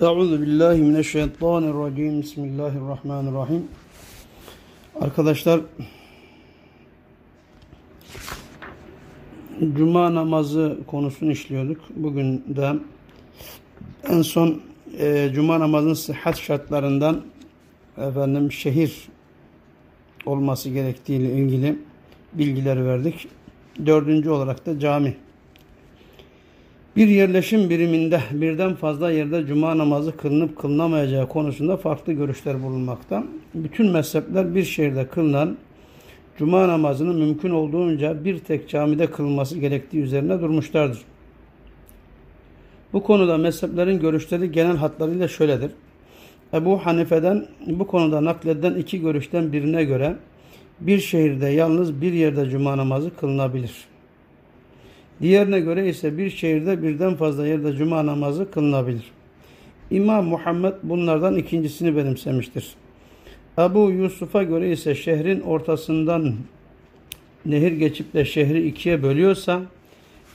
Euzu 0.00 0.42
billahi 0.42 0.82
mineşşeytanirracim. 0.82 2.22
Bismillahirrahmanirrahim. 2.22 3.68
Arkadaşlar 5.00 5.60
Cuma 9.76 10.14
namazı 10.14 10.78
konusunu 10.86 11.32
işliyorduk. 11.32 11.80
Bugün 11.96 12.44
de 12.48 12.72
en 14.08 14.22
son 14.22 14.60
e, 14.98 15.30
Cuma 15.34 15.60
namazının 15.60 15.94
sıhhat 15.94 16.38
şartlarından 16.38 17.20
efendim 17.98 18.52
şehir 18.52 19.08
olması 20.26 20.70
gerektiğiyle 20.70 21.32
ilgili 21.32 21.78
bilgileri 22.32 22.86
verdik. 22.86 23.28
Dördüncü 23.86 24.30
olarak 24.30 24.66
da 24.66 24.78
cami. 24.78 25.16
Bir 26.96 27.08
yerleşim 27.08 27.70
biriminde 27.70 28.20
birden 28.32 28.74
fazla 28.74 29.10
yerde 29.10 29.46
cuma 29.46 29.78
namazı 29.78 30.16
kılınıp 30.16 30.58
kılınamayacağı 30.58 31.28
konusunda 31.28 31.76
farklı 31.76 32.12
görüşler 32.12 32.62
bulunmakta. 32.62 33.24
Bütün 33.54 33.90
mezhepler 33.90 34.54
bir 34.54 34.64
şehirde 34.64 35.06
kılınan 35.06 35.56
cuma 36.38 36.68
namazının 36.68 37.16
mümkün 37.16 37.50
olduğunca 37.50 38.24
bir 38.24 38.38
tek 38.38 38.68
camide 38.68 39.10
kılınması 39.10 39.58
gerektiği 39.58 40.02
üzerine 40.02 40.40
durmuşlardır. 40.40 40.98
Bu 42.92 43.02
konuda 43.02 43.38
mezheplerin 43.38 44.00
görüşleri 44.00 44.52
genel 44.52 44.76
hatlarıyla 44.76 45.28
şöyledir. 45.28 45.70
Ebu 46.52 46.86
Hanife'den 46.86 47.46
bu 47.66 47.86
konuda 47.86 48.24
nakleden 48.24 48.74
iki 48.74 49.00
görüşten 49.00 49.52
birine 49.52 49.84
göre 49.84 50.16
bir 50.80 50.98
şehirde 50.98 51.48
yalnız 51.48 52.00
bir 52.00 52.12
yerde 52.12 52.50
cuma 52.50 52.76
namazı 52.76 53.16
kılınabilir. 53.16 53.93
Diğerine 55.22 55.60
göre 55.60 55.88
ise 55.88 56.18
bir 56.18 56.30
şehirde 56.30 56.82
birden 56.82 57.14
fazla 57.14 57.46
yerde 57.46 57.76
cuma 57.76 58.06
namazı 58.06 58.50
kılınabilir. 58.50 59.10
İmam 59.90 60.24
Muhammed 60.24 60.72
bunlardan 60.82 61.36
ikincisini 61.36 61.96
benimsemiştir. 61.96 62.74
Ebu 63.58 63.90
Yusuf'a 63.90 64.42
göre 64.42 64.72
ise 64.72 64.94
şehrin 64.94 65.40
ortasından 65.40 66.34
nehir 67.46 67.72
geçip 67.72 68.14
de 68.14 68.24
şehri 68.24 68.66
ikiye 68.66 69.02
bölüyorsa 69.02 69.62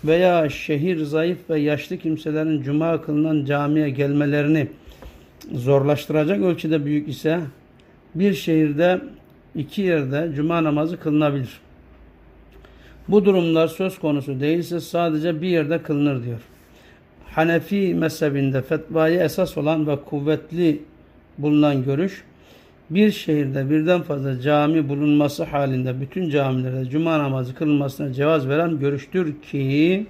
veya 0.05 0.49
şehir 0.49 1.03
zayıf 1.03 1.49
ve 1.49 1.59
yaşlı 1.59 1.97
kimselerin 1.97 2.61
cuma 2.61 3.01
kılınan 3.01 3.45
camiye 3.45 3.89
gelmelerini 3.89 4.67
zorlaştıracak 5.53 6.41
ölçüde 6.41 6.85
büyük 6.85 7.09
ise 7.09 7.39
bir 8.15 8.33
şehirde 8.33 9.01
iki 9.55 9.81
yerde 9.81 10.31
cuma 10.35 10.63
namazı 10.63 10.99
kılınabilir. 10.99 11.59
Bu 13.09 13.25
durumlar 13.25 13.67
söz 13.67 13.99
konusu 13.99 14.39
değilse 14.39 14.79
sadece 14.79 15.41
bir 15.41 15.47
yerde 15.47 15.81
kılınır 15.81 16.23
diyor. 16.23 16.39
Hanefi 17.25 17.93
mezhebinde 17.93 18.61
fetvaya 18.61 19.23
esas 19.23 19.57
olan 19.57 19.87
ve 19.87 19.95
kuvvetli 19.95 20.81
bulunan 21.37 21.83
görüş, 21.83 22.23
bir 22.89 23.11
şehirde 23.11 23.69
birden 23.69 24.01
fazla 24.01 24.41
cami 24.41 24.89
bulunması 24.89 25.43
halinde 25.43 26.01
bütün 26.01 26.29
camilerde 26.29 26.89
cuma 26.89 27.19
namazı 27.19 27.55
kılınmasına 27.55 28.13
cevaz 28.13 28.47
veren 28.47 28.79
görüştür 28.79 29.41
ki, 29.41 30.05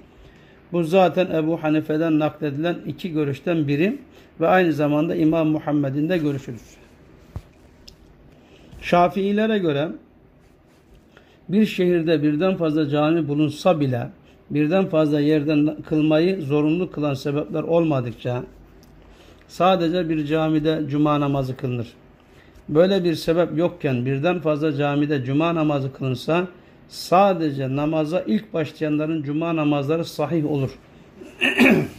bu 0.71 0.83
zaten 0.83 1.25
Ebu 1.25 1.63
Hanife'den 1.63 2.19
nakledilen 2.19 2.75
iki 2.87 3.11
görüşten 3.13 3.67
biri 3.67 3.97
ve 4.41 4.47
aynı 4.47 4.73
zamanda 4.73 5.15
İmam 5.15 5.47
Muhammed'in 5.47 6.09
de 6.09 6.17
görüşüdür. 6.17 6.61
Şafiilere 8.81 9.57
göre 9.57 9.89
bir 11.49 11.65
şehirde 11.65 12.23
birden 12.23 12.57
fazla 12.57 12.89
cami 12.89 13.27
bulunsa 13.27 13.79
bile 13.79 14.09
birden 14.49 14.85
fazla 14.85 15.19
yerden 15.19 15.77
kılmayı 15.89 16.41
zorunlu 16.41 16.91
kılan 16.91 17.13
sebepler 17.13 17.63
olmadıkça 17.63 18.43
sadece 19.47 20.09
bir 20.09 20.25
camide 20.25 20.81
cuma 20.89 21.19
namazı 21.19 21.57
kılınır. 21.57 21.87
Böyle 22.69 23.03
bir 23.03 23.15
sebep 23.15 23.57
yokken 23.57 24.05
birden 24.05 24.39
fazla 24.39 24.73
camide 24.73 25.23
cuma 25.23 25.55
namazı 25.55 25.93
kılınsa 25.93 26.47
sadece 26.87 27.75
namaza 27.75 28.21
ilk 28.21 28.53
başlayanların 28.53 29.23
cuma 29.23 29.55
namazları 29.55 30.05
sahih 30.05 30.51
olur. 30.51 30.69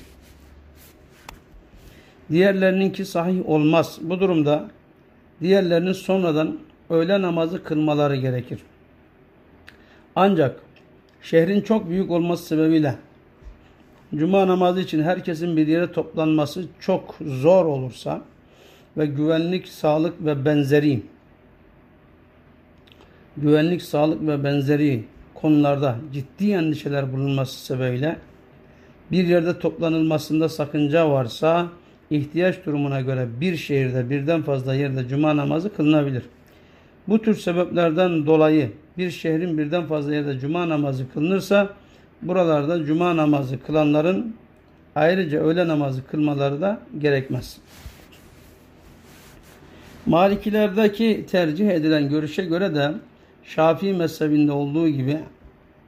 Diğerlerininki 2.31 3.05
sahih 3.05 3.49
olmaz. 3.49 3.99
Bu 4.03 4.21
durumda 4.21 4.71
diğerlerinin 5.41 5.93
sonradan 5.93 6.59
öğle 6.91 7.23
namazı 7.23 7.65
kılmaları 7.65 8.17
gerekir. 8.17 8.59
Ancak 10.23 10.61
şehrin 11.23 11.61
çok 11.61 11.91
büyük 11.91 12.11
olması 12.11 12.45
sebebiyle 12.45 12.95
cuma 14.15 14.47
namazı 14.47 14.81
için 14.81 15.03
herkesin 15.03 15.57
bir 15.57 15.67
yere 15.67 15.93
toplanması 15.93 16.65
çok 16.81 17.17
zor 17.27 17.65
olursa 17.65 18.23
ve 18.97 19.07
güvenlik, 19.07 19.69
sağlık 19.69 20.25
ve 20.25 20.45
benzeri 20.45 21.03
güvenlik, 23.37 23.83
sağlık 23.83 24.27
ve 24.27 24.45
benzeri 24.45 25.05
konularda 25.35 25.97
ciddi 26.13 26.51
endişeler 26.51 27.13
bulunması 27.13 27.65
sebebiyle 27.65 28.17
bir 29.11 29.27
yerde 29.27 29.59
toplanılmasında 29.59 30.49
sakınca 30.49 31.11
varsa 31.11 31.69
ihtiyaç 32.11 32.67
durumuna 32.67 33.01
göre 33.01 33.29
bir 33.41 33.57
şehirde 33.57 34.11
birden 34.11 34.43
fazla 34.43 34.75
yerde 34.75 35.09
cuma 35.09 35.37
namazı 35.37 35.75
kılınabilir. 35.75 36.23
Bu 37.09 37.23
tür 37.23 37.35
sebeplerden 37.35 38.27
dolayı 38.27 38.71
bir 39.01 39.11
şehrin 39.11 39.59
birden 39.59 39.87
fazla 39.87 40.15
yerde 40.15 40.39
cuma 40.39 40.69
namazı 40.69 41.13
kılınırsa 41.13 41.69
buralarda 42.23 42.85
cuma 42.85 43.17
namazı 43.17 43.63
kılanların 43.63 44.35
ayrıca 44.95 45.41
öğle 45.41 45.69
namazı 45.69 46.07
kılmaları 46.07 46.61
da 46.61 46.81
gerekmez. 46.99 47.59
Malikilerdeki 50.07 51.27
tercih 51.31 51.69
edilen 51.71 52.09
görüşe 52.09 52.45
göre 52.45 52.75
de 52.75 52.93
Şafii 53.45 53.93
mezhebinde 53.93 54.53
olduğu 54.53 54.89
gibi 54.89 55.19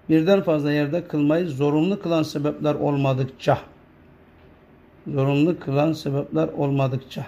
birden 0.09 0.43
fazla 0.43 0.73
yerde 0.73 1.05
kılmayı 1.05 1.49
zorunlu 1.49 2.03
kılan 2.03 2.23
sebepler 2.23 2.75
olmadıkça 2.75 3.59
zorunlu 5.07 5.59
kılan 5.59 5.93
sebepler 5.93 6.49
olmadıkça 6.49 7.27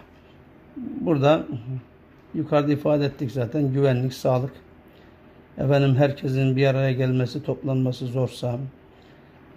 burada 0.77 1.47
yukarıda 2.35 2.73
ifade 2.73 3.05
ettik 3.05 3.31
zaten 3.31 3.73
güvenlik, 3.73 4.15
sağlık 4.15 4.53
efendim 5.59 5.95
herkesin 5.97 6.57
bir 6.57 6.67
araya 6.67 6.93
gelmesi, 6.93 7.43
toplanması 7.43 8.07
zorsa 8.07 8.59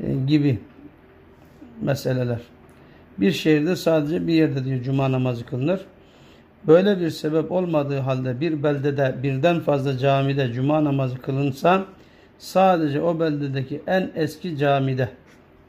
e, 0.03 0.13
gibi 0.27 0.59
meseleler. 1.81 2.39
Bir 3.17 3.31
şehirde 3.31 3.75
sadece 3.75 4.27
bir 4.27 4.33
yerde 4.33 4.65
diyor 4.65 4.81
cuma 4.81 5.11
namazı 5.11 5.45
kılınır. 5.45 5.81
Böyle 6.67 6.99
bir 6.99 7.09
sebep 7.09 7.51
olmadığı 7.51 7.99
halde 7.99 8.39
bir 8.39 8.63
beldede 8.63 9.15
birden 9.23 9.59
fazla 9.59 9.97
camide 9.97 10.53
cuma 10.53 10.83
namazı 10.83 11.17
kılınsa 11.17 11.85
sadece 12.37 13.01
o 13.01 13.19
beldedeki 13.19 13.81
en 13.87 14.11
eski 14.15 14.57
camide 14.57 15.09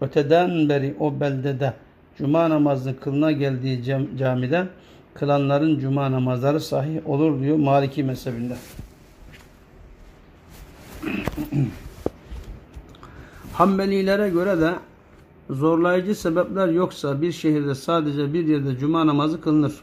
öteden 0.00 0.68
beri 0.68 0.94
o 1.00 1.20
beldede 1.20 1.72
cuma 2.18 2.50
namazı 2.50 3.00
kılına 3.00 3.32
geldiği 3.32 3.82
camide 4.18 4.66
kılanların 5.14 5.78
cuma 5.78 6.12
namazları 6.12 6.60
sahih 6.60 7.08
olur 7.08 7.40
diyor 7.40 7.56
Maliki 7.56 8.02
mezhebinde. 8.02 8.54
Hanbelilere 13.58 14.30
göre 14.30 14.60
de 14.60 14.74
zorlayıcı 15.50 16.14
sebepler 16.14 16.68
yoksa 16.68 17.22
bir 17.22 17.32
şehirde 17.32 17.74
sadece 17.74 18.32
bir 18.32 18.46
yerde 18.46 18.78
cuma 18.78 19.06
namazı 19.06 19.40
kılınır. 19.40 19.74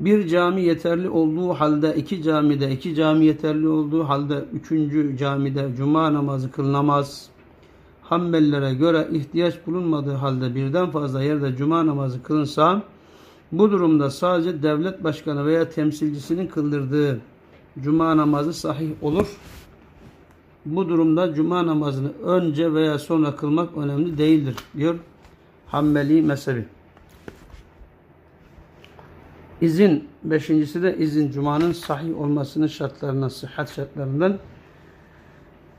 Bir 0.00 0.28
cami 0.28 0.62
yeterli 0.62 1.08
olduğu 1.08 1.48
halde 1.48 1.94
iki 1.96 2.22
camide, 2.22 2.70
iki 2.70 2.94
cami 2.94 3.24
yeterli 3.24 3.68
olduğu 3.68 4.04
halde 4.04 4.44
üçüncü 4.52 5.16
camide 5.16 5.70
cuma 5.76 6.14
namazı 6.14 6.50
kılınamaz. 6.50 7.28
Hanbelilere 8.02 8.74
göre 8.74 9.08
ihtiyaç 9.12 9.66
bulunmadığı 9.66 10.14
halde 10.14 10.54
birden 10.54 10.90
fazla 10.90 11.22
yerde 11.22 11.56
cuma 11.56 11.86
namazı 11.86 12.22
kılınsa 12.22 12.82
bu 13.52 13.70
durumda 13.70 14.10
sadece 14.10 14.62
devlet 14.62 15.04
başkanı 15.04 15.46
veya 15.46 15.68
temsilcisinin 15.68 16.46
kıldırdığı 16.46 17.20
cuma 17.82 18.16
namazı 18.16 18.52
sahih 18.52 18.90
olur. 19.02 19.36
Bu 20.66 20.88
durumda 20.88 21.34
cuma 21.34 21.66
namazını 21.66 22.12
önce 22.24 22.74
veya 22.74 22.98
sonra 22.98 23.36
kılmak 23.36 23.76
önemli 23.76 24.18
değildir 24.18 24.56
diyor 24.76 24.98
Hanbeli 25.66 26.22
mezhebi. 26.22 26.64
İzin, 29.60 30.08
beşincisi 30.24 30.82
de 30.82 30.96
izin 30.98 31.30
cumanın 31.30 31.72
sahih 31.72 32.18
olmasının 32.20 32.66
şartlarından, 32.66 33.28
sıhhat 33.28 33.74
şartlarından. 33.74 34.38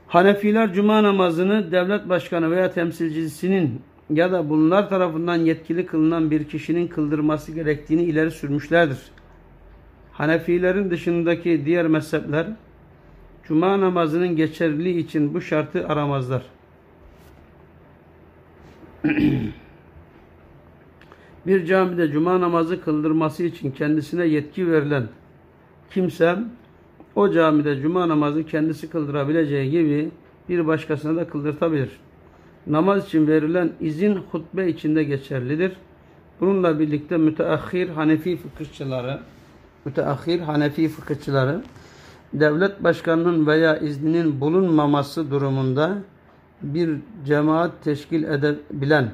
Hanefiler 0.06 0.72
cuma 0.72 1.02
namazını 1.02 1.72
devlet 1.72 2.08
başkanı 2.08 2.50
veya 2.50 2.70
temsilcisinin 2.70 3.80
ya 4.10 4.32
da 4.32 4.50
bunlar 4.50 4.88
tarafından 4.88 5.36
yetkili 5.36 5.86
kılınan 5.86 6.30
bir 6.30 6.44
kişinin 6.44 6.88
kıldırması 6.88 7.52
gerektiğini 7.52 8.02
ileri 8.02 8.30
sürmüşlerdir. 8.30 8.98
Hanefilerin 10.12 10.90
dışındaki 10.90 11.62
diğer 11.64 11.86
mezhepler 11.86 12.46
Cuma 13.44 13.80
namazının 13.80 14.36
geçerliliği 14.36 14.98
için 14.98 15.34
bu 15.34 15.40
şartı 15.40 15.88
aramazlar. 15.88 16.42
Bir 21.46 21.66
camide 21.66 22.10
cuma 22.10 22.40
namazı 22.40 22.84
kıldırması 22.84 23.44
için 23.44 23.70
kendisine 23.70 24.26
yetki 24.26 24.70
verilen 24.70 25.08
kimse 25.90 26.38
o 27.14 27.30
camide 27.30 27.80
cuma 27.80 28.08
namazı 28.08 28.46
kendisi 28.46 28.90
kıldırabileceği 28.90 29.70
gibi 29.70 30.10
bir 30.48 30.66
başkasına 30.66 31.16
da 31.16 31.28
kıldırtabilir. 31.28 31.90
Namaz 32.66 33.06
için 33.06 33.26
verilen 33.26 33.72
izin 33.80 34.14
hutbe 34.14 34.68
içinde 34.68 35.04
geçerlidir. 35.04 35.72
Bununla 36.40 36.78
birlikte 36.78 37.16
müteahhir 37.16 37.88
Hanefi 37.88 38.36
fıkıhçıları, 38.36 39.20
müteahhir 39.84 40.40
Hanefi 40.40 40.88
fıkıhçıları 40.88 41.62
devlet 42.32 42.84
başkanının 42.84 43.46
veya 43.46 43.76
izninin 43.76 44.40
bulunmaması 44.40 45.30
durumunda 45.30 45.98
bir 46.62 46.98
cemaat 47.24 47.70
teşkil 47.84 48.24
edebilen 48.24 49.12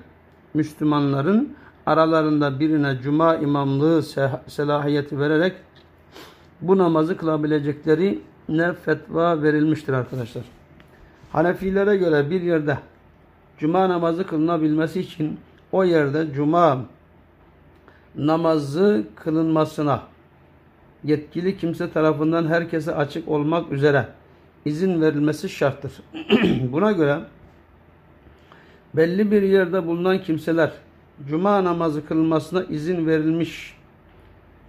Müslümanların 0.54 1.56
aralarında 1.86 2.60
birine 2.60 2.98
cuma 3.02 3.36
imamlığı 3.36 4.02
selahiyeti 4.46 5.18
vererek 5.18 5.52
bu 6.60 6.78
namazı 6.78 7.16
kılabilecekleri 7.16 8.20
ne 8.48 8.72
fetva 8.72 9.42
verilmiştir 9.42 9.92
arkadaşlar. 9.92 10.44
Hanefilere 11.32 11.96
göre 11.96 12.30
bir 12.30 12.40
yerde 12.40 12.78
cuma 13.58 13.88
namazı 13.88 14.26
kılınabilmesi 14.26 15.00
için 15.00 15.38
o 15.72 15.84
yerde 15.84 16.32
cuma 16.32 16.84
namazı 18.16 19.04
kılınmasına 19.16 20.02
yetkili 21.04 21.58
kimse 21.58 21.90
tarafından 21.90 22.46
herkese 22.46 22.94
açık 22.94 23.28
olmak 23.28 23.72
üzere 23.72 24.08
izin 24.64 25.00
verilmesi 25.00 25.48
şarttır. 25.48 25.92
Buna 26.72 26.92
göre 26.92 27.18
belli 28.94 29.30
bir 29.30 29.42
yerde 29.42 29.86
bulunan 29.86 30.22
kimseler 30.22 30.72
cuma 31.28 31.64
namazı 31.64 32.06
kılınmasına 32.06 32.64
izin 32.64 33.06
verilmiş 33.06 33.78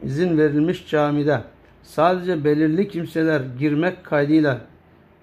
izin 0.04 0.38
verilmiş 0.38 0.90
camide 0.90 1.42
sadece 1.84 2.44
belirli 2.44 2.88
kimseler 2.88 3.42
girmek 3.60 4.04
kaydıyla 4.04 4.62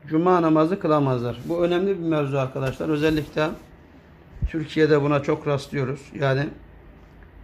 cuma 0.06 0.43
namazı 0.43 0.79
kılamazlar. 0.79 1.38
Bu 1.44 1.64
önemli 1.64 1.99
bir 1.99 2.05
mevzu 2.05 2.38
arkadaşlar. 2.38 2.88
Özellikle 2.88 3.49
Türkiye'de 4.49 5.02
buna 5.02 5.23
çok 5.23 5.47
rastlıyoruz. 5.47 6.00
Yani 6.20 6.47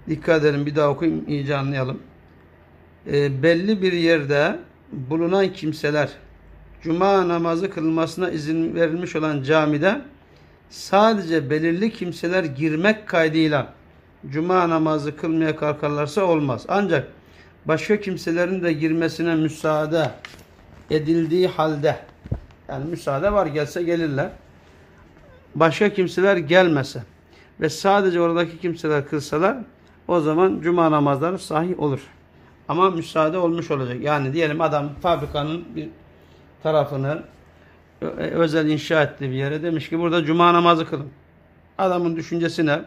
dikkat 0.09 0.45
edelim 0.45 0.67
bir 0.67 0.77
daha 0.77 0.89
okuyayım 0.89 1.25
iyice 1.29 1.57
anlayalım. 1.57 1.99
E, 3.07 3.43
belli 3.43 3.83
bir 3.83 3.93
yerde 3.93 4.59
bulunan 4.93 5.53
kimseler 5.53 6.09
cuma 6.83 7.29
namazı 7.29 7.71
kılınmasına 7.71 8.31
izin 8.31 8.75
verilmiş 8.75 9.17
olan 9.17 9.43
camide 9.43 10.01
sadece 10.71 11.51
belirli 11.51 11.93
kimseler 11.93 12.45
girmek 12.45 13.09
kaydıyla 13.09 13.73
cuma 14.31 14.69
namazı 14.69 15.17
kılmaya 15.17 15.57
kalkarlarsa 15.57 16.25
olmaz. 16.25 16.65
Ancak 16.69 17.09
başka 17.65 18.01
kimselerin 18.01 18.63
de 18.63 18.73
girmesine 18.73 19.35
müsaade 19.35 20.11
edildiği 20.91 21.49
halde 21.49 21.97
yani 22.69 22.85
müsaade 22.85 23.33
var 23.33 23.47
gelse 23.47 23.83
gelirler. 23.83 24.31
Başka 25.55 25.89
kimseler 25.89 26.37
gelmese 26.37 27.03
ve 27.61 27.69
sadece 27.69 28.21
oradaki 28.21 28.59
kimseler 28.59 29.09
kılsalar 29.09 29.57
o 30.09 30.21
zaman 30.21 30.61
cuma 30.61 30.91
namazları 30.91 31.39
sahih 31.39 31.81
olur. 31.81 32.01
Ama 32.73 32.91
müsaade 32.91 33.39
olmuş 33.39 33.71
olacak. 33.71 33.97
Yani 34.01 34.33
diyelim 34.33 34.61
adam 34.61 34.89
fabrikanın 35.03 35.65
bir 35.77 35.89
tarafını 36.63 37.23
özel 38.19 38.69
inşa 38.69 39.03
ettiği 39.03 39.31
bir 39.31 39.37
yere 39.37 39.63
demiş 39.63 39.89
ki 39.89 39.99
burada 39.99 40.25
cuma 40.25 40.53
namazı 40.55 40.87
kılın. 40.87 41.09
Adamın 41.79 42.17
düşüncesi 42.17 42.67
ne? 42.67 42.81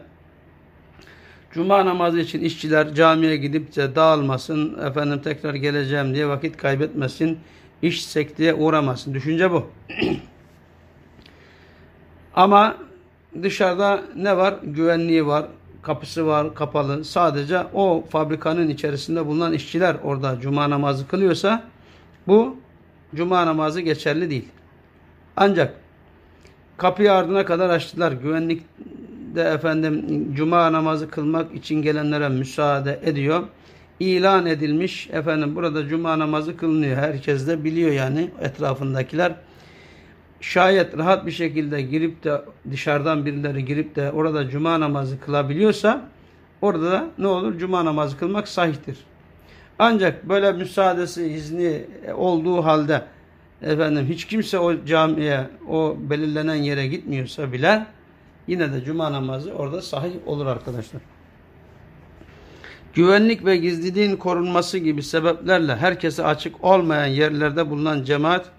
Cuma 1.52 1.86
namazı 1.86 2.20
için 2.20 2.40
işçiler 2.40 2.94
camiye 2.94 3.36
gidip 3.36 3.76
de 3.76 3.94
dağılmasın, 3.94 4.78
efendim 4.78 5.20
tekrar 5.24 5.54
geleceğim 5.54 6.14
diye 6.14 6.28
vakit 6.28 6.56
kaybetmesin, 6.56 7.38
iş 7.82 8.04
sekteye 8.04 8.54
uğramasın. 8.54 9.14
Düşünce 9.14 9.50
bu. 9.50 9.66
Ama 12.34 12.76
dışarıda 13.42 14.02
ne 14.16 14.36
var? 14.36 14.54
Güvenliği 14.62 15.26
var, 15.26 15.46
kapısı 15.86 16.26
var, 16.26 16.54
kapalı. 16.54 17.04
Sadece 17.04 17.58
o 17.74 18.04
fabrikanın 18.10 18.68
içerisinde 18.68 19.26
bulunan 19.26 19.52
işçiler 19.52 19.96
orada 20.04 20.40
cuma 20.40 20.70
namazı 20.70 21.08
kılıyorsa 21.08 21.62
bu 22.26 22.56
cuma 23.14 23.46
namazı 23.46 23.80
geçerli 23.80 24.30
değil. 24.30 24.48
Ancak 25.36 25.74
kapıyı 26.76 27.12
ardına 27.12 27.44
kadar 27.44 27.70
açtılar. 27.70 28.12
Güvenlik 28.12 28.62
de 29.34 29.42
efendim 29.42 30.04
cuma 30.34 30.72
namazı 30.72 31.10
kılmak 31.10 31.54
için 31.54 31.82
gelenlere 31.82 32.28
müsaade 32.28 33.00
ediyor. 33.04 33.42
İlan 34.00 34.46
edilmiş 34.46 35.08
efendim 35.12 35.56
burada 35.56 35.88
cuma 35.88 36.18
namazı 36.18 36.56
kılınıyor. 36.56 36.96
Herkes 36.96 37.46
de 37.46 37.64
biliyor 37.64 37.92
yani 37.92 38.30
etrafındakiler. 38.40 39.34
Şayet 40.46 40.98
rahat 40.98 41.26
bir 41.26 41.30
şekilde 41.30 41.82
girip 41.82 42.24
de 42.24 42.42
dışarıdan 42.70 43.26
birileri 43.26 43.64
girip 43.64 43.96
de 43.96 44.10
orada 44.12 44.50
cuma 44.50 44.80
namazı 44.80 45.20
kılabiliyorsa 45.20 46.08
orada 46.62 46.90
da 46.90 47.06
ne 47.18 47.26
olur? 47.26 47.58
Cuma 47.58 47.84
namazı 47.84 48.18
kılmak 48.18 48.48
sahihtir. 48.48 48.96
Ancak 49.78 50.28
böyle 50.28 50.52
müsaadesi, 50.52 51.26
izni 51.26 51.84
olduğu 52.14 52.64
halde 52.64 53.02
efendim 53.62 54.06
hiç 54.08 54.24
kimse 54.24 54.58
o 54.58 54.84
camiye, 54.84 55.46
o 55.68 55.96
belirlenen 55.98 56.54
yere 56.54 56.86
gitmiyorsa 56.86 57.52
bile 57.52 57.86
yine 58.46 58.72
de 58.72 58.84
cuma 58.84 59.12
namazı 59.12 59.52
orada 59.52 59.82
sahih 59.82 60.12
olur 60.26 60.46
arkadaşlar. 60.46 61.02
Güvenlik 62.94 63.44
ve 63.44 63.56
gizliliğin 63.56 64.16
korunması 64.16 64.78
gibi 64.78 65.02
sebeplerle 65.02 65.76
herkese 65.76 66.24
açık 66.24 66.64
olmayan 66.64 67.06
yerlerde 67.06 67.70
bulunan 67.70 68.04
cemaat 68.04 68.55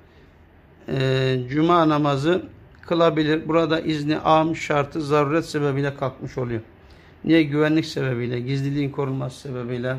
e, 0.89 1.37
cuma 1.49 1.89
namazı 1.89 2.41
kılabilir. 2.81 3.47
Burada 3.47 3.79
izni 3.79 4.17
am 4.19 4.55
şartı 4.55 5.01
zaruret 5.01 5.45
sebebiyle 5.45 5.95
kalkmış 5.95 6.37
oluyor. 6.37 6.61
Niye? 7.23 7.43
Güvenlik 7.43 7.85
sebebiyle, 7.85 8.39
gizliliğin 8.39 8.89
korunması 8.89 9.39
sebebiyle 9.39 9.97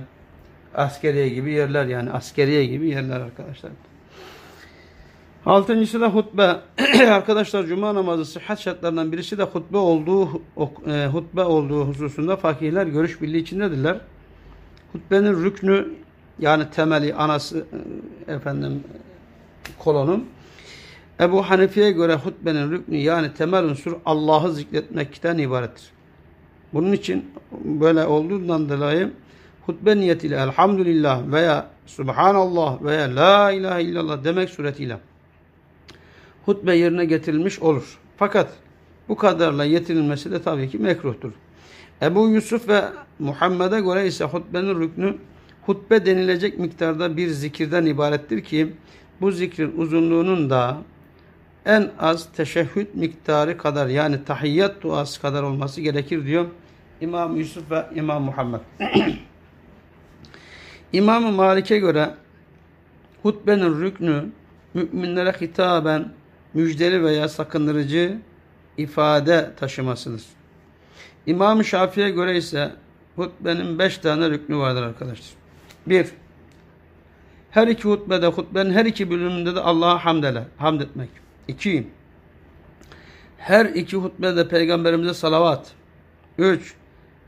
askeriye 0.75 1.29
gibi 1.29 1.53
yerler 1.53 1.87
yani 1.87 2.11
askeriye 2.11 2.67
gibi 2.67 2.89
yerler 2.89 3.21
arkadaşlar. 3.21 3.71
Altıncısı 5.47 6.01
da 6.01 6.09
hutbe. 6.09 6.57
Arkadaşlar 7.11 7.67
cuma 7.67 7.95
namazı 7.95 8.25
sıhhat 8.25 8.61
şartlarından 8.61 9.13
birisi 9.13 9.39
de 9.39 9.43
hutbe 9.43 9.77
olduğu 9.77 10.43
e, 10.87 11.07
hutbe 11.07 11.43
olduğu 11.43 11.85
hususunda 11.85 12.37
fakihler 12.37 12.87
görüş 12.87 13.23
birliği 13.23 13.39
içindedirler. 13.39 14.01
Hutbenin 14.93 15.45
rüknü 15.45 15.89
yani 16.39 16.71
temeli, 16.71 17.15
anası 17.15 17.67
e, 18.29 18.33
efendim 18.33 18.85
kolonun 19.79 20.27
Ebu 21.21 21.43
Hanifi'ye 21.43 21.91
göre 21.91 22.15
hutbenin 22.15 22.71
rüknü 22.71 22.97
yani 22.97 23.35
temel 23.35 23.65
unsur 23.65 23.93
Allah'ı 24.07 24.53
zikretmekten 24.53 25.39
ibarettir. 25.39 25.85
Bunun 26.75 26.93
için 26.93 27.25
böyle 27.65 28.05
olduğundan 28.05 28.69
dolayı 28.69 29.13
hutbe 29.67 29.97
niyetiyle 29.97 30.37
elhamdülillah 30.37 31.33
veya 31.33 31.67
subhanallah 31.87 32.83
veya 32.83 33.17
la 33.17 33.53
ilahe 33.53 33.83
illallah 33.83 34.25
demek 34.25 34.51
suretiyle 34.51 34.99
hutbe 36.45 36.77
yerine 36.77 37.05
getirilmiş 37.05 37.59
olur. 37.59 37.99
Fakat 38.17 38.49
bu 39.09 39.17
kadarla 39.17 39.65
yetirilmesi 39.65 40.31
de 40.31 40.43
tabii 40.43 40.71
ki 40.71 40.79
mekruhtur. 40.79 41.33
Ebu 42.03 42.29
Yusuf 42.29 42.69
ve 42.69 42.85
Muhammed'e 43.19 43.81
göre 43.81 44.07
ise 44.07 44.25
hutbenin 44.25 44.81
rüknü 44.81 45.15
hutbe 45.67 46.07
denilecek 46.07 46.59
miktarda 46.59 47.17
bir 47.17 47.29
zikirden 47.29 47.87
ibarettir 47.87 48.45
ki 48.45 48.73
bu 49.21 49.33
zikrin 49.33 49.79
uzunluğunun 49.79 50.51
da 50.51 50.79
en 51.67 51.91
az 51.99 52.29
teşehhüd 52.33 52.87
miktarı 52.95 53.59
kadar 53.59 53.87
yani 53.87 54.25
tahiyyat 54.25 54.83
duası 54.83 55.21
kadar 55.21 55.43
olması 55.43 55.81
gerekir 55.81 56.27
diyor 56.27 56.47
İmam 57.01 57.37
Yusuf 57.37 57.71
ve 57.71 57.87
İmam 57.95 58.23
Muhammed. 58.23 58.61
İmam 60.93 61.35
Malik'e 61.35 61.79
göre 61.79 62.15
hutbenin 63.23 63.81
rüknü 63.81 64.25
müminlere 64.75 65.33
hitaben 65.33 66.13
müjdeli 66.55 67.05
veya 67.05 67.29
sakındırıcı 67.29 68.19
ifade 68.77 69.51
taşımasıdır. 69.57 70.23
İmam 71.27 71.65
Şafii'ye 71.65 72.11
göre 72.11 72.37
ise 72.37 72.73
hutbenin 73.17 73.79
beş 73.79 73.99
tane 73.99 74.31
rüknü 74.31 74.57
vardır 74.57 74.83
arkadaşlar. 74.83 75.29
Bir, 75.87 76.09
her 77.51 77.69
iki 77.69 77.89
hutbede, 77.89 78.27
hutbenin 78.27 78.71
her 78.73 78.85
iki 78.85 79.11
bölümünde 79.11 79.55
de 79.55 79.61
Allah'a 79.61 80.05
hamd, 80.05 80.25
ele, 80.25 80.45
hamd 80.57 80.81
etmek. 80.81 81.09
İki, 81.49 81.87
her 83.39 83.67
iki 83.67 83.97
hutbede 83.97 84.49
peygamberimize 84.49 85.15
salavat. 85.15 85.73
Üç, 86.39 86.75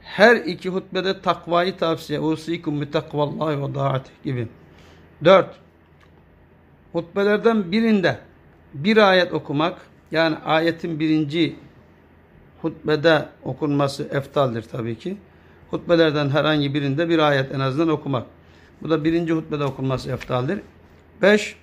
her 0.02 0.36
iki 0.36 0.68
hutbede 0.68 1.20
takvayı 1.20 1.76
tavsiye. 1.76 2.20
Usikum 2.20 2.80
bi 2.80 2.90
takvallahi 2.90 3.62
ve 3.62 3.74
daati 3.74 4.10
gibi. 4.24 4.48
Dört, 5.24 5.56
hutbelerden 6.92 7.72
birinde 7.72 8.18
bir 8.74 8.96
ayet 8.96 9.32
okumak 9.32 9.78
yani 10.10 10.36
ayetin 10.36 11.00
birinci 11.00 11.56
hutbede 12.62 13.28
okunması 13.44 14.02
eftaldir 14.02 14.62
tabii 14.62 14.98
ki. 14.98 15.16
hutbelerden 15.70 16.28
herhangi 16.28 16.74
birinde 16.74 17.08
bir 17.08 17.18
ayet 17.18 17.54
en 17.54 17.60
azından 17.60 17.88
okumak. 17.88 18.26
Bu 18.82 18.90
da 18.90 19.04
birinci 19.04 19.32
hutbede 19.32 19.64
okunması 19.64 20.10
eftaldir. 20.10 20.60
Beş, 21.22 21.56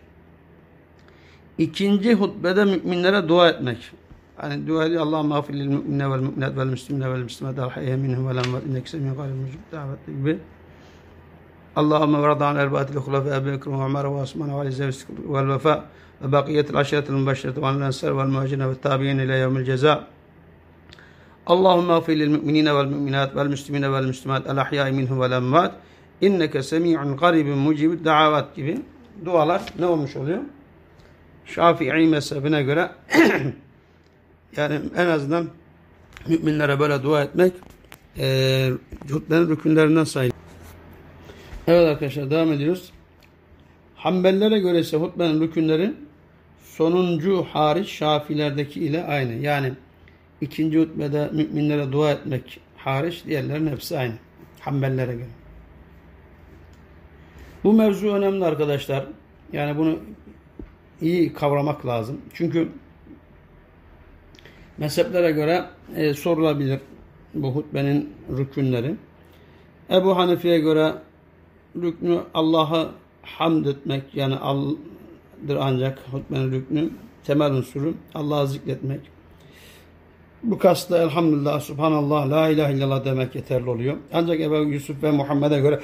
ikinci 1.58 2.14
hutbede 2.14 2.66
müminlere 2.66 3.30
dua 3.30 3.50
etmek. 3.50 3.92
Hani 4.36 4.68
dua 4.68 4.86
ediyor 4.86 5.02
Allahümme 5.02 5.36
afir 5.36 5.54
lil 5.54 5.68
müminne 5.68 6.12
vel 6.12 6.20
müminat 6.20 6.58
vel 6.58 6.66
müslimine 6.66 7.12
vel 7.14 7.20
müslimat 7.20 7.60
al 7.60 7.70
hayye 7.70 7.96
minhum 7.96 8.28
vel 8.28 8.38
amvat 8.38 8.64
inneke 8.66 8.90
semiyun 8.90 9.16
galib 9.16 9.36
mücib 9.36 9.60
davet 9.72 10.06
gibi. 10.08 10.40
Allahümme 11.76 12.22
ve 12.22 12.28
rada'an 12.28 12.56
erbaatil 12.56 12.96
hulafe 12.96 13.36
Ebu 13.36 13.46
Bekir 13.46 13.72
ve 13.72 13.84
Ömer 13.84 14.04
ve 14.04 14.08
Osman 14.08 14.50
ve 14.50 14.54
Ali 14.54 14.72
Zevs 14.72 15.06
vel 15.30 15.50
vefa 15.50 15.86
ve 16.22 16.32
bakiyetil 16.32 16.76
aşiretil 16.76 17.14
mübeşşereti 17.14 17.62
ve 17.62 17.66
anil 17.66 17.82
ensar 17.82 18.18
vel 18.18 18.26
muhacine 18.26 18.70
ve 18.70 18.76
tabi'in 18.76 19.20
ile 19.20 19.36
yevmil 19.36 19.66
ceza. 19.66 20.08
Allahümme 21.48 21.94
afir 21.94 22.20
lil 22.20 22.28
müminine 22.28 22.76
vel 22.76 22.86
müminat 22.86 23.36
vel 23.36 23.48
müslimine 23.48 23.92
vel 23.92 24.06
müslimat 24.06 24.50
al 24.50 24.58
ahya'i 24.58 24.92
minhum 24.92 25.20
vel 25.22 25.38
amvat 25.38 25.76
inneke 26.22 26.64
semi'un 26.64 27.18
garibun 27.18 27.58
mucib 27.58 28.06
davat 28.06 28.56
gibi 28.56 28.82
dualar 29.26 29.62
ne 29.80 29.86
olmuş 29.86 30.16
oluyor? 30.16 30.40
Şafii 31.48 32.08
mezhebine 32.08 32.63
göre 32.63 32.92
yani 34.58 34.80
en 34.98 35.08
azından 35.08 35.50
müminlere 36.27 36.80
böyle 36.80 37.04
dua 37.04 37.24
etmek 37.24 37.54
e, 38.18 38.25
rükünlerinden 39.32 40.04
sayılır. 40.04 40.36
Evet 41.68 41.88
arkadaşlar 41.88 42.32
devam 42.32 42.54
ediyoruz. 42.54 42.92
Hanbellere 43.96 44.60
göre 44.60 44.80
ise 44.80 44.98
hutbenin 44.98 45.42
rükünleri 45.42 45.94
sonuncu 46.63 47.44
hariç 47.44 47.89
şafilerdeki 47.89 48.80
ile 48.80 49.04
aynı. 49.04 49.34
Yani 49.34 49.74
ikinci 50.42 50.80
hutbede 50.80 51.30
müminlere 51.34 51.92
dua 51.92 52.12
etmek 52.12 52.60
hariç 52.77 53.25
diğerlerin 53.25 53.68
hepsi 53.68 53.98
aynı. 53.98 54.13
Hanbellere 54.60 55.13
göre. 55.13 55.30
Bu 57.63 57.74
mevzu 57.74 58.08
önemli 58.08 58.46
arkadaşlar. 58.46 59.06
Yani 59.54 59.77
bunu 59.77 60.00
iyi 61.01 61.34
kavramak 61.34 61.86
lazım. 61.86 62.22
Çünkü 62.34 62.70
mezheplere 64.77 65.32
göre 65.32 65.66
e, 65.96 66.13
sorulabilir 66.13 66.80
bu 67.34 67.56
hutbenin 67.56 68.13
rükünleri. 68.38 68.96
Ebu 69.89 70.18
Hanifi'ye 70.18 70.60
göre 70.60 70.94
rüknü 71.75 72.20
Allah'a 72.34 72.92
hamd 73.22 73.66
etmek 73.66 74.16
yani 74.16 74.36
Allah'dır 74.36 75.56
ancak 75.60 76.00
hutbenin 76.12 76.51
rüknü 76.51 76.89
temel 77.24 77.51
unsuru 77.51 77.94
Allah'ı 78.13 78.48
zikretmek. 78.48 79.00
Bu 80.44 80.58
kastla 80.58 80.98
elhamdülillah, 80.98 81.60
subhanallah, 81.60 82.30
la 82.30 82.50
ilahe 82.50 82.74
illallah 82.74 83.06
demek 83.06 83.36
yeterli 83.36 83.70
oluyor. 83.70 83.98
Ancak 84.13 84.39
Ebu 84.39 84.56
Yusuf 84.56 85.04
ve 85.04 85.12
Muhammed'e 85.12 85.60
göre 85.60 85.80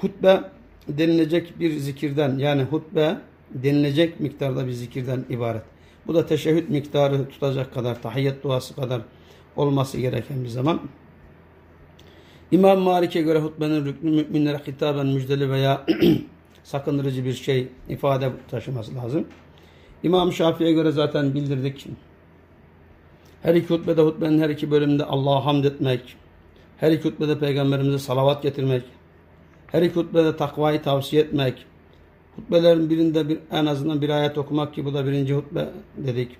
hutbe 0.00 0.40
denilecek 0.88 1.60
bir 1.60 1.76
zikirden 1.76 2.38
yani 2.38 2.62
hutbe 2.62 3.16
denilecek 3.54 4.20
miktarda 4.20 4.66
bir 4.66 4.72
zikirden 4.72 5.24
ibaret. 5.30 5.62
Bu 6.06 6.14
da 6.14 6.26
teşehhüd 6.26 6.68
miktarı 6.68 7.28
tutacak 7.28 7.74
kadar, 7.74 8.02
tahiyyet 8.02 8.44
duası 8.44 8.74
kadar 8.74 9.00
olması 9.56 9.98
gereken 9.98 10.44
bir 10.44 10.48
zaman. 10.48 10.80
İmam 12.50 12.78
Malik'e 12.78 13.22
göre 13.22 13.38
hutbenin 13.38 13.84
rüknü 13.84 14.10
müminlere 14.10 14.58
hitaben 14.66 15.06
müjdeli 15.06 15.50
veya 15.50 15.86
sakındırıcı 16.64 17.24
bir 17.24 17.32
şey 17.32 17.68
ifade 17.88 18.30
taşıması 18.50 18.94
lazım. 18.94 19.24
İmam 20.02 20.32
Şafii'ye 20.32 20.72
göre 20.72 20.90
zaten 20.90 21.34
bildirdik. 21.34 21.86
Her 23.42 23.54
iki 23.54 23.68
hutbede 23.68 24.02
hutbenin 24.02 24.40
her 24.40 24.50
iki 24.50 24.70
bölümünde 24.70 25.04
Allah'a 25.04 25.44
hamd 25.44 25.64
etmek, 25.64 26.16
her 26.76 26.92
iki 26.92 27.08
hutbede 27.08 27.38
peygamberimize 27.38 27.98
salavat 27.98 28.42
getirmek, 28.42 28.82
her 29.66 29.82
iki 29.82 29.94
hutbede 29.94 30.36
takvayı 30.36 30.82
tavsiye 30.82 31.22
etmek, 31.22 31.66
hutbelerin 32.36 32.90
birinde 32.90 33.28
bir, 33.28 33.38
en 33.52 33.66
azından 33.66 34.02
bir 34.02 34.08
ayet 34.08 34.38
okumak 34.38 34.74
ki 34.74 34.84
bu 34.84 34.94
da 34.94 35.06
birinci 35.06 35.34
hutbe 35.34 35.68
dedik. 35.96 36.36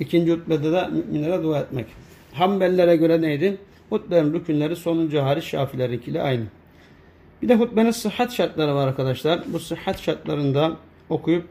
İkinci 0.00 0.32
hutbede 0.32 0.72
de 0.72 0.88
müminlere 0.88 1.42
dua 1.42 1.58
etmek. 1.58 1.86
Hanbellere 2.32 2.96
göre 2.96 3.22
neydi? 3.22 3.58
Hutbenin 3.90 4.34
rükünleri 4.34 4.76
sonuncu 4.76 5.22
hariç 5.22 5.44
şafilerinkiyle 5.44 6.22
aynı. 6.22 6.44
Bir 7.42 7.48
de 7.48 7.54
hutbenin 7.54 7.90
sıhhat 7.90 8.32
şartları 8.32 8.74
var 8.74 8.88
arkadaşlar. 8.88 9.40
Bu 9.46 9.58
sıhhat 9.58 10.00
şartlarında 10.00 10.76
okuyup 11.08 11.48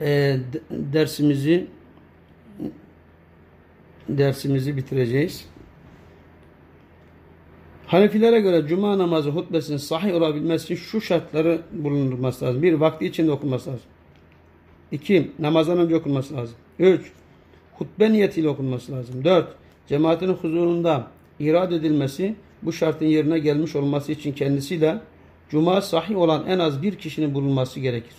e, 0.00 0.36
dersimizi 0.70 1.66
dersimizi 4.08 4.76
bitireceğiz. 4.76 5.44
Hanefilere 7.86 8.40
göre 8.40 8.66
cuma 8.68 8.98
namazı 8.98 9.30
hutbesinin 9.30 9.76
sahih 9.76 10.14
olabilmesi 10.14 10.64
için 10.64 10.84
şu 10.84 11.00
şartları 11.00 11.60
bulundurması 11.72 12.44
lazım. 12.44 12.62
Bir, 12.62 12.72
vakti 12.72 13.06
içinde 13.06 13.30
okunması 13.30 13.70
lazım. 13.70 13.86
İki, 14.92 15.30
namazdan 15.38 15.78
önce 15.78 15.96
okunması 15.96 16.36
lazım. 16.36 16.56
Üç, 16.78 17.12
hutbe 17.74 18.12
niyetiyle 18.12 18.48
okunması 18.48 18.92
lazım. 18.92 19.24
Dört, 19.24 19.48
cemaatin 19.88 20.28
huzurunda 20.28 21.06
irad 21.40 21.72
edilmesi, 21.72 22.34
bu 22.62 22.72
şartın 22.72 23.06
yerine 23.06 23.38
gelmiş 23.38 23.76
olması 23.76 24.12
için 24.12 24.32
kendisiyle 24.32 24.98
cuma 25.48 25.80
sahih 25.80 26.16
olan 26.16 26.46
en 26.46 26.58
az 26.58 26.82
bir 26.82 26.94
kişinin 26.94 27.34
bulunması 27.34 27.80
gerekir. 27.80 28.14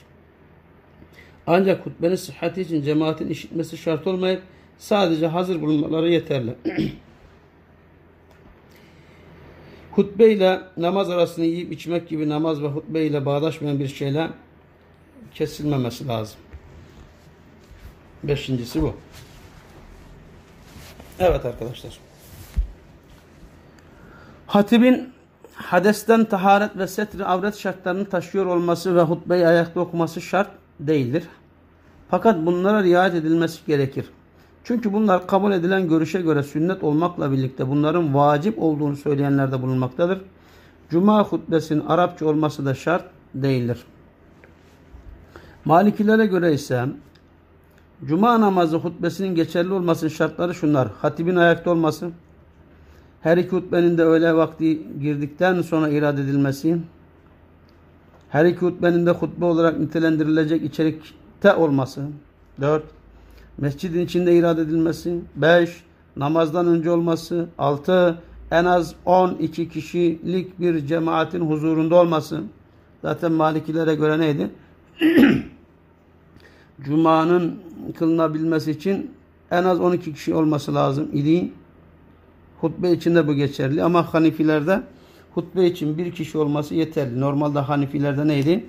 Ancak 1.47 1.85
hutbenin 1.85 2.15
sıhhati 2.15 2.61
için 2.61 2.81
cemaatin 2.81 3.29
işitmesi 3.29 3.77
şart 3.77 4.07
olmayıp 4.07 4.41
sadece 4.77 5.27
hazır 5.27 5.61
bulunmaları 5.61 6.09
yeterli. 6.09 6.55
hutbe 9.97 10.31
ile 10.31 10.61
namaz 10.77 11.09
arasını 11.09 11.45
yiyip 11.45 11.71
içmek 11.71 12.09
gibi 12.09 12.29
namaz 12.29 12.61
ve 12.61 12.67
hutbe 12.67 13.05
ile 13.05 13.25
bağdaşmayan 13.25 13.79
bir 13.79 13.87
şeyle 13.87 14.29
kesilmemesi 15.33 16.07
lazım. 16.07 16.39
Beşincisi 18.23 18.81
bu. 18.81 18.93
Evet 21.19 21.45
arkadaşlar. 21.45 21.99
Hatibin 24.47 25.13
hadesten 25.53 26.25
taharet 26.25 26.77
ve 26.77 26.87
setri 26.87 27.25
avret 27.25 27.55
şartlarını 27.55 28.09
taşıyor 28.09 28.45
olması 28.45 28.95
ve 28.95 29.01
hutbeyi 29.01 29.47
ayakta 29.47 29.79
okuması 29.79 30.21
şart 30.21 30.49
değildir. 30.79 31.23
Fakat 32.09 32.45
bunlara 32.45 32.83
riayet 32.83 33.15
edilmesi 33.15 33.65
gerekir. 33.67 34.05
Çünkü 34.67 34.93
bunlar 34.93 35.27
kabul 35.27 35.51
edilen 35.51 35.89
görüşe 35.89 36.21
göre 36.21 36.43
sünnet 36.43 36.83
olmakla 36.83 37.31
birlikte 37.31 37.69
bunların 37.69 38.13
vacip 38.13 38.63
olduğunu 38.63 38.95
söyleyenler 38.95 39.51
de 39.51 39.61
bulunmaktadır. 39.61 40.21
Cuma 40.89 41.23
hutbesinin 41.23 41.85
Arapça 41.85 42.25
olması 42.25 42.65
da 42.65 42.73
şart 42.73 43.03
değildir. 43.35 43.83
Malikilere 45.65 46.25
göre 46.25 46.53
ise 46.53 46.85
Cuma 48.05 48.41
namazı 48.41 48.77
hutbesinin 48.77 49.35
geçerli 49.35 49.73
olmasının 49.73 50.09
şartları 50.09 50.53
şunlar. 50.53 50.87
Hatibin 51.01 51.35
ayakta 51.35 51.71
olması, 51.71 52.09
her 53.21 53.37
iki 53.37 53.51
hutbenin 53.51 53.97
de 53.97 54.03
öğle 54.03 54.35
vakti 54.35 54.99
girdikten 55.01 55.61
sonra 55.61 55.89
irade 55.89 56.21
edilmesi, 56.21 56.77
her 58.29 58.45
iki 58.45 58.61
hutbenin 58.61 59.05
de 59.05 59.11
hutbe 59.11 59.45
olarak 59.45 59.79
nitelendirilecek 59.79 60.63
içerikte 60.63 61.53
olması, 61.53 62.01
4. 62.61 62.96
Mescidin 63.57 64.05
içinde 64.05 64.35
irade 64.35 64.61
edilmesi, 64.61 65.19
5. 65.35 65.83
Namazdan 66.15 66.67
önce 66.67 66.91
olması, 66.91 67.49
6. 67.57 68.17
En 68.51 68.65
az 68.65 68.95
12 69.05 69.69
kişilik 69.69 70.59
bir 70.59 70.87
cemaatin 70.87 71.41
huzurunda 71.41 71.95
olması, 71.95 72.43
zaten 73.01 73.31
Malikilere 73.31 73.95
göre 73.95 74.19
neydi? 74.19 74.49
Cuma'nın 76.81 77.59
kılınabilmesi 77.99 78.71
için 78.71 79.11
en 79.51 79.63
az 79.63 79.79
12 79.79 80.13
kişi 80.13 80.33
olması 80.33 80.75
lazım 80.75 81.09
idi. 81.13 81.51
Hutbe 82.61 82.91
içinde 82.91 83.27
bu 83.27 83.33
geçerli 83.33 83.83
ama 83.83 84.13
Hanifilerde 84.13 84.81
hutbe 85.33 85.65
için 85.65 85.97
bir 85.97 86.11
kişi 86.11 86.37
olması 86.37 86.75
yeterli. 86.75 87.21
Normalde 87.21 87.59
Hanifilerde 87.59 88.27
neydi? 88.27 88.65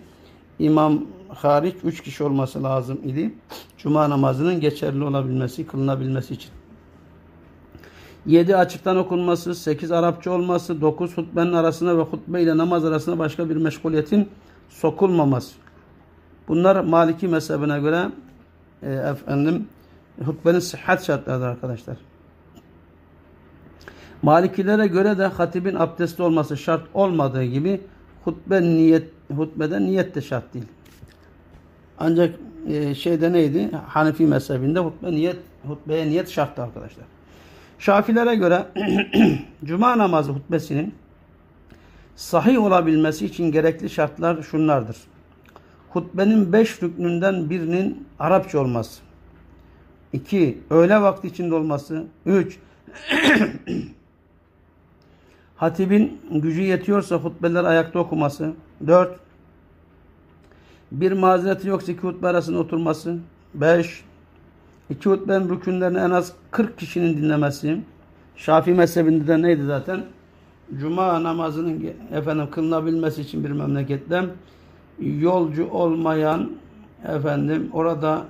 İmam 0.59 1.05
hariç 1.29 1.77
üç 1.85 2.03
kişi 2.03 2.25
olması 2.25 2.63
lazım 2.63 3.01
idi. 3.05 3.35
Cuma 3.79 4.11
namazının 4.11 4.61
geçerli 4.61 5.05
olabilmesi, 5.05 5.67
kılınabilmesi 5.67 6.35
için. 6.35 6.51
Yedi 8.27 8.57
açıktan 8.57 8.97
okunması, 8.97 9.55
sekiz 9.55 9.93
Arapça 9.93 10.31
olması, 10.31 10.81
dokuz 10.81 11.17
hutbenin 11.17 11.53
arasına 11.53 11.99
ve 11.99 12.03
hutbe 12.03 12.43
ile 12.43 12.57
namaz 12.57 12.85
arasında 12.85 13.19
başka 13.19 13.51
bir 13.51 13.57
meşguliyetin 13.57 14.29
sokulmaması. 14.69 15.55
Bunlar 16.49 16.85
Maliki 16.85 17.29
mezhebine 17.29 17.81
göre 17.81 18.09
e, 18.83 18.93
efendim 18.93 19.69
hutbenin 20.25 20.59
sıhhat 20.59 21.05
şartlarıdır 21.05 21.47
arkadaşlar. 21.47 21.97
Malikilere 24.23 24.87
göre 24.87 25.19
de 25.19 25.27
hatibin 25.27 25.75
abdestli 25.75 26.23
olması 26.23 26.57
şart 26.57 26.83
olmadığı 26.95 27.45
gibi 27.45 27.81
hutbe 28.25 28.63
niyet 28.63 29.18
hutbede 29.37 29.81
niyet 29.81 30.15
de 30.15 30.21
şart 30.21 30.55
değil. 30.55 30.67
Ancak 31.99 32.35
e, 32.69 32.95
şeyde 32.95 33.33
neydi? 33.33 33.71
Hanefi 33.87 34.27
mezhebinde 34.27 34.79
hutbe 34.79 35.11
niyet 35.11 35.37
hutbeye 35.67 36.07
niyet 36.07 36.29
şarttı 36.29 36.63
arkadaşlar. 36.63 37.05
Şafilere 37.79 38.35
göre 38.35 38.67
cuma 39.65 39.99
namazı 39.99 40.33
hutbesinin 40.33 40.95
sahih 42.17 42.63
olabilmesi 42.63 43.27
için 43.27 43.53
gerekli 43.53 43.91
şartlar 43.91 44.43
şunlardır. 44.43 44.97
Hutbenin 45.91 46.53
beş 46.53 46.83
rüknünden 46.83 47.51
birinin 47.51 48.07
Arapça 48.19 48.59
olması. 48.59 49.01
2. 50.13 50.59
Öğle 50.71 51.01
vakti 51.01 51.29
içinde 51.29 51.55
olması. 51.55 52.05
3. 52.27 52.59
Hatibin 55.57 56.21
gücü 56.31 56.63
yetiyorsa 56.63 57.17
hutbeler 57.17 57.65
ayakta 57.65 57.99
okuması. 57.99 58.53
4. 58.87 59.21
Bir 60.93 61.13
mazereti 61.13 61.69
yoksa 61.69 61.93
iki 61.93 62.03
hutbe 62.03 62.29
arasında 62.29 62.59
oturması. 62.59 63.19
5. 63.55 64.05
İki 64.91 65.11
hutbenin 65.11 65.49
rükünlerini 65.49 65.99
en 65.99 66.11
az 66.11 66.33
40 66.51 66.79
kişinin 66.79 67.17
dinlemesi. 67.17 67.81
Şafii 68.37 68.75
mezhebinde 68.75 69.27
de 69.27 69.43
neydi 69.43 69.63
zaten? 69.65 70.05
Cuma 70.81 71.23
namazının 71.23 71.85
efendim 72.13 72.51
kılınabilmesi 72.51 73.23
için 73.23 73.45
bir 73.45 73.51
memlekette 73.51 74.25
yolcu 75.01 75.71
olmayan 75.71 76.51
efendim 77.05 77.71
orada 77.73 78.25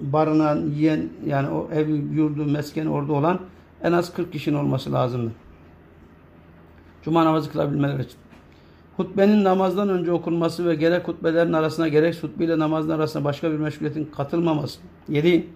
barınan, 0.00 0.56
yiyen 0.56 1.08
yani 1.26 1.48
o 1.48 1.68
ev, 1.72 1.88
yurdu, 1.88 2.44
meskeni 2.44 2.88
orada 2.88 3.12
olan 3.12 3.40
en 3.82 3.92
az 3.92 4.12
40 4.14 4.32
kişinin 4.32 4.56
olması 4.56 4.92
lazımdı. 4.92 5.32
Cuma 7.02 7.24
namazı 7.24 7.52
kılabilmeleri 7.52 8.02
için. 8.02 8.18
Hutbenin 8.96 9.44
namazdan 9.44 9.88
önce 9.88 10.12
okunması 10.12 10.66
ve 10.66 10.74
gerek 10.74 11.08
hutbelerin 11.08 11.52
arasına 11.52 11.88
gerek 11.88 12.22
hutbe 12.22 12.44
ile 12.44 12.58
namazın 12.58 12.90
arasına 12.90 13.24
başka 13.24 13.52
bir 13.52 13.56
meşguliyetin 13.56 14.04
katılmaması. 14.04 14.80
7. 15.08 15.46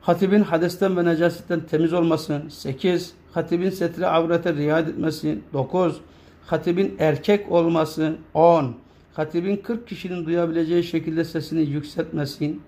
Hatibin 0.00 0.42
hadesten 0.42 0.96
ve 0.96 1.04
necasetten 1.04 1.60
temiz 1.60 1.92
olması. 1.92 2.42
8. 2.48 3.12
Hatibin 3.32 3.70
setri 3.70 4.06
avrete 4.06 4.54
riayet 4.54 4.88
etmesi. 4.88 5.38
9. 5.52 6.00
Hatibin 6.46 6.96
erkek 6.98 7.52
olması. 7.52 8.16
10. 8.34 8.74
Hatibin 9.14 9.56
40 9.56 9.88
kişinin 9.88 10.26
duyabileceği 10.26 10.84
şekilde 10.84 11.24
sesini 11.24 11.60
yükseltmesi. 11.60 12.58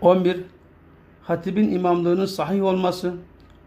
11. 0.00 0.40
Hatibin 1.22 1.72
imamlığının 1.72 2.26
sahih 2.26 2.64
olması. 2.64 3.14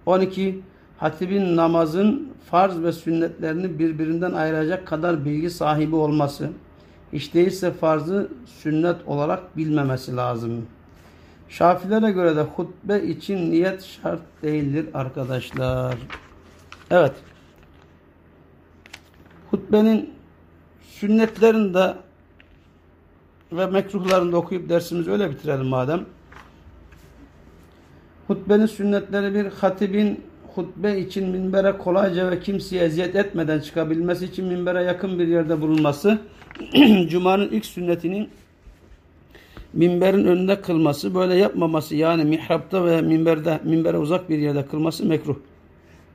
12. 0.06 0.62
Hatibin 0.98 1.56
namazın 1.56 2.34
farz 2.50 2.84
ve 2.84 2.92
sünnetlerini 2.92 3.80
birbirinden 3.80 4.32
ayıracak 4.32 4.88
kadar 4.88 5.26
bilgi 5.26 5.50
sahibi 5.50 5.96
olması. 5.96 6.50
Hiç 7.14 7.34
değilse 7.34 7.72
farzı 7.72 8.30
sünnet 8.46 8.96
olarak 9.08 9.58
bilmemesi 9.58 10.16
lazım. 10.16 10.66
Şafilere 11.50 12.12
göre 12.12 12.36
de 12.36 12.42
hutbe 12.42 13.04
için 13.04 13.52
niyet 13.52 13.84
şart 13.84 14.22
değildir 14.44 14.86
arkadaşlar. 14.94 15.96
Evet. 16.92 17.14
Hutbenin 19.52 20.14
sünnetlerinde 20.82 21.94
ve 23.52 23.66
mekruhlarında 23.66 24.38
okuyup 24.38 24.70
dersimizi 24.70 25.12
öyle 25.12 25.30
bitirelim 25.30 25.66
madem. 25.66 26.06
Hutbenin 28.28 28.66
sünnetleri 28.66 29.34
bir 29.34 29.46
hatibin 29.52 30.27
hutbe 30.58 31.00
için 31.00 31.30
minbere 31.30 31.78
kolayca 31.78 32.32
ve 32.32 32.40
kimseye 32.40 32.84
eziyet 32.84 33.16
etmeden 33.16 33.60
çıkabilmesi 33.60 34.26
için 34.26 34.46
minbere 34.46 34.84
yakın 34.84 35.20
bir 35.20 35.28
yerde 35.28 35.62
bulunması. 35.62 36.20
Cuma'nın 37.10 37.50
ilk 37.50 37.66
sünnetinin 37.66 38.30
minberin 39.74 40.26
önünde 40.26 40.62
kılması, 40.62 41.16
böyle 41.16 41.36
yapmaması 41.36 41.96
yani 41.96 42.24
mihrapta 42.24 42.86
veya 42.86 43.02
minberde, 43.02 43.60
minbere 43.64 43.98
uzak 43.98 44.30
bir 44.30 44.38
yerde 44.38 44.66
kılması 44.66 45.06
mekruh. 45.06 45.36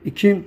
2. 0.05 0.43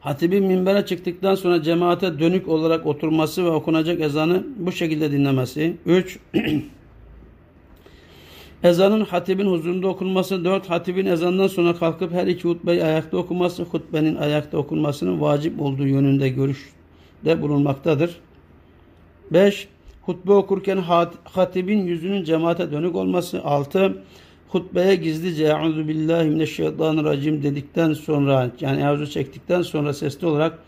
Hatibin 0.00 0.44
minbere 0.44 0.86
çıktıktan 0.86 1.34
sonra 1.34 1.62
cemaate 1.62 2.18
dönük 2.18 2.48
olarak 2.48 2.86
oturması 2.86 3.44
ve 3.44 3.48
okunacak 3.48 4.00
ezanı 4.00 4.46
bu 4.56 4.72
şekilde 4.72 5.12
dinlemesi. 5.12 5.76
3. 5.86 6.18
Ezanın 8.64 9.04
hatibin 9.04 9.46
huzurunda 9.46 9.88
okunması. 9.88 10.44
4. 10.44 10.70
Hatibin 10.70 11.06
ezandan 11.06 11.46
sonra 11.46 11.76
kalkıp 11.76 12.12
her 12.12 12.26
iki 12.26 12.48
hutbeyi 12.48 12.84
ayakta 12.84 13.16
okuması. 13.16 13.62
Hutbenin 13.62 14.16
ayakta 14.16 14.58
okunmasının 14.58 15.20
vacip 15.20 15.60
olduğu 15.60 15.86
yönünde 15.86 16.28
görüşte 16.28 17.42
bulunmaktadır. 17.42 18.20
5. 19.32 19.68
Hutbe 20.02 20.32
okurken 20.32 20.78
hatibin 21.24 21.86
yüzünün 21.86 22.24
cemaate 22.24 22.72
dönük 22.72 22.96
olması. 22.96 23.44
6. 23.44 24.02
Hutbeye 24.48 24.94
gizlice 24.94 25.44
Euzu 25.44 25.88
billahi 25.88 26.28
mineşşeytanirracim 26.28 27.42
dedikten 27.42 27.92
sonra 27.92 28.50
yani 28.60 28.82
euzu 28.82 29.06
çektikten 29.06 29.62
sonra 29.62 29.92
sesli 29.92 30.26
olarak 30.26 30.58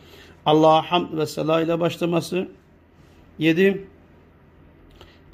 Allah'a 0.47 0.83
hamd 0.83 1.19
ve 1.19 1.27
sela 1.27 1.61
ile 1.61 1.81
başlaması. 1.81 2.49
7. 3.39 3.87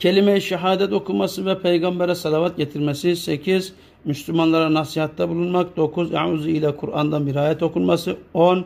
Kelime-i 0.03 0.41
şehadet 0.41 0.93
okuması 0.93 1.47
ve 1.47 1.59
peygambere 1.59 2.15
salavat 2.15 2.57
getirmesi. 2.57 3.17
8. 3.17 3.73
Müslümanlara 4.05 4.75
nasihatta 4.75 5.29
bulunmak. 5.29 5.77
9. 5.77 6.15
Euzu 6.15 6.49
ile 6.49 6.77
Kur'an'dan 6.77 7.27
bir 7.27 7.37
ayet 7.37 7.63
okunması. 7.63 8.17
10. 8.35 8.65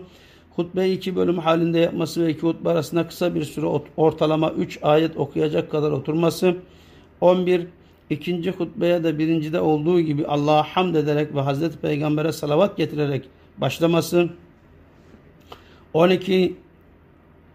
Hutbeyi 0.51 0.97
iki 0.97 1.17
bölüm 1.17 1.39
halinde 1.39 1.79
yapması 1.79 2.27
ve 2.27 2.31
iki 2.31 2.41
hutbe 2.41 2.71
arasında 2.71 3.09
kısa 3.09 3.35
bir 3.35 3.45
süre 3.45 3.67
ortalama 3.97 4.51
3 4.51 4.79
ayet 4.83 5.17
okuyacak 5.17 5.71
kadar 5.71 5.91
oturması. 5.91 6.57
11. 7.21 7.67
İkinci 8.11 8.51
hutbeye 8.51 9.05
de 9.05 9.19
birincide 9.19 9.61
olduğu 9.61 10.01
gibi 10.01 10.27
Allah'a 10.27 10.63
hamd 10.63 10.95
ederek 10.95 11.35
ve 11.35 11.41
Hazreti 11.41 11.79
Peygamber'e 11.79 12.33
salavat 12.33 12.77
getirerek 12.77 13.25
başlaması. 13.59 14.29
12. 15.95 16.57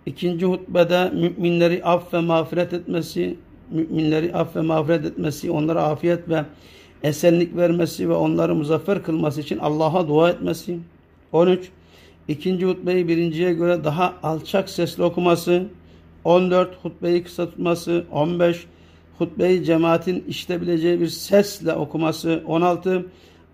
İkinci 0.05 0.45
hutbede 0.45 1.09
müminleri 1.09 1.83
af 1.83 2.13
ve 2.13 2.19
mağfiret 2.19 2.73
etmesi, 2.73 3.37
müminleri 3.71 4.35
af 4.35 4.55
ve 4.55 4.61
mağfiret 4.61 5.05
etmesi, 5.05 5.51
onlara 5.51 5.83
afiyet 5.83 6.29
ve 6.29 6.45
esenlik 7.03 7.55
vermesi 7.55 8.09
ve 8.09 8.13
onları 8.13 8.55
muzaffer 8.55 9.03
kılması 9.03 9.41
için 9.41 9.57
Allah'a 9.57 10.07
dua 10.07 10.29
etmesi. 10.29 10.79
13. 11.31 11.69
İkinci 12.27 12.65
hutbeyi 12.65 13.07
birinciye 13.07 13.53
göre 13.53 13.83
daha 13.83 14.13
alçak 14.23 14.69
sesle 14.69 15.03
okuması. 15.03 15.63
14. 16.23 16.75
Hutbeyi 16.81 17.23
kısa 17.23 17.49
tutması. 17.49 18.05
15. 18.11 18.65
Hutbeyi 19.17 19.63
cemaatin 19.63 20.23
işitebileceği 20.27 20.99
bir 20.99 21.07
sesle 21.07 21.73
okuması. 21.73 22.43
16. 22.47 23.05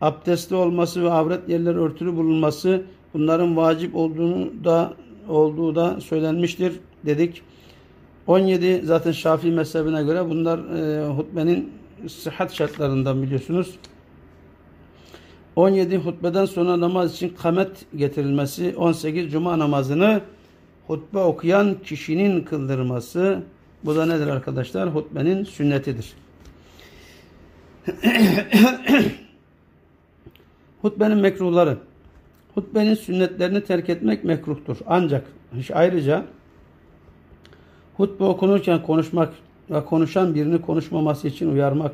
Abdestli 0.02 0.56
olması 0.56 1.04
ve 1.04 1.12
avret 1.12 1.50
yerleri 1.50 1.78
örtülü 1.78 2.16
bulunması. 2.16 2.84
Bunların 3.14 3.58
vacip 3.58 3.96
olduğunu 3.96 4.64
da 4.64 4.94
olduğu 5.30 5.76
da 5.76 6.02
söylenmiştir 6.02 6.74
dedik. 7.06 7.42
17 8.28 8.82
zaten 8.84 9.12
Şafii 9.12 9.52
mezhebine 9.52 10.04
göre 10.04 10.30
bunlar 10.30 10.60
e, 10.60 11.08
hutbenin 11.08 11.72
sıhhat 12.08 12.54
şartlarından 12.54 13.22
biliyorsunuz. 13.22 13.76
17 15.56 15.98
hutbeden 15.98 16.46
sonra 16.46 16.80
namaz 16.80 17.14
için 17.14 17.30
kamet 17.30 17.86
getirilmesi. 17.96 18.74
18 18.78 19.32
cuma 19.32 19.60
namazını 19.60 20.22
hutbe 20.88 21.20
okuyan 21.20 21.76
kişinin 21.84 22.42
kıldırması. 22.42 23.44
Bu 23.84 23.96
da 23.96 24.06
nedir 24.06 24.28
arkadaşlar? 24.28 24.96
Hutbenin 24.96 25.44
sünnetidir. 25.44 26.14
Hutbenin 30.82 31.18
mekruhları. 31.18 31.78
Hutbenin 32.56 32.96
sünnetlerini 32.96 33.64
terk 33.64 33.90
etmek 33.90 34.24
mekruhtur. 34.24 34.78
Ancak 34.88 35.28
ayrıca 35.74 36.26
hutbe 37.98 38.24
okunurken 38.24 38.84
konuşmak 38.84 39.34
ve 39.70 39.86
konuşan 39.86 40.36
birini 40.36 40.62
konuşmaması 40.62 41.28
için 41.28 41.52
uyarmak 41.52 41.92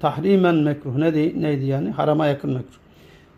tahrimen 0.00 0.54
mekruh 0.54 0.96
neydi, 0.96 1.42
neydi 1.42 1.64
yani? 1.64 1.90
Harama 1.90 2.26
yakın 2.26 2.50
mekruh. 2.50 2.78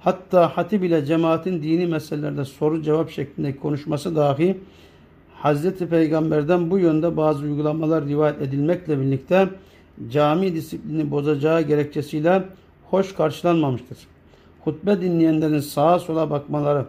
Hatta 0.00 0.56
hatib 0.56 0.82
ile 0.82 1.04
cemaatin 1.04 1.62
dini 1.62 1.86
meselelerde 1.86 2.44
soru 2.44 2.82
cevap 2.82 3.10
şeklindeki 3.10 3.60
konuşması 3.60 4.16
dahi 4.16 4.60
Hazreti 5.34 5.88
Peygamber'den 5.88 6.70
bu 6.70 6.78
yönde 6.78 7.16
bazı 7.16 7.44
uygulamalar 7.44 8.06
rivayet 8.06 8.42
edilmekle 8.42 9.00
birlikte 9.00 9.48
cami 10.10 10.54
disiplini 10.54 11.10
bozacağı 11.10 11.62
gerekçesiyle 11.62 12.42
hoş 12.90 13.14
karşılanmamıştır. 13.14 13.98
Hutbe 14.64 15.00
dinleyenlerin 15.00 15.60
sağa 15.60 15.98
sola 15.98 16.30
bakmaları, 16.30 16.86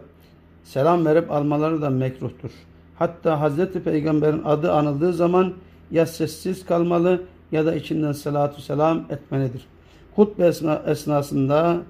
selam 0.64 1.06
verip 1.06 1.30
almaları 1.30 1.82
da 1.82 1.90
mekruhtur. 1.90 2.50
Hatta 3.02 3.40
Hazreti 3.40 3.82
Peygamber'in 3.82 4.42
adı 4.44 4.72
anıldığı 4.72 5.12
zaman 5.12 5.52
ya 5.90 6.06
sessiz 6.06 6.66
kalmalı 6.66 7.22
ya 7.52 7.66
da 7.66 7.74
içinden 7.74 8.12
salatu 8.12 8.62
selam 8.62 9.04
etmelidir. 9.10 9.66
Hutbe 10.16 10.46
esnasında 10.86 11.82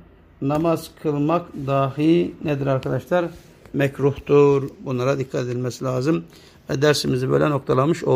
namaz 0.43 0.91
kılmak 1.03 1.47
dahi 1.67 2.35
nedir 2.45 2.67
arkadaşlar? 2.67 3.25
Mekruhtur. 3.73 4.69
Bunlara 4.85 5.19
dikkat 5.19 5.45
edilmesi 5.45 5.85
lazım. 5.85 6.25
Ve 6.71 6.83
dersimizi 6.83 7.31
böyle 7.31 7.51
noktalamış 7.51 8.05
olduk. 8.05 8.11